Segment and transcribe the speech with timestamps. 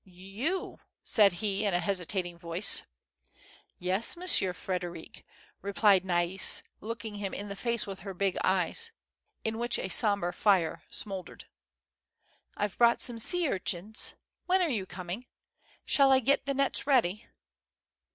[0.03, 2.81] "You!" said he, in a hesitating voice.
[3.77, 5.23] "Yes, Monsieur Frederic,"
[5.61, 8.91] replied FTais, looking him in the face Avith her big eyes,
[9.43, 11.45] in Avhich a sombre fire smouldered.
[12.57, 14.15] "I've brought some sea urchins.
[14.47, 15.27] When are you coming?
[15.85, 17.27] Shall I get the nets ready?"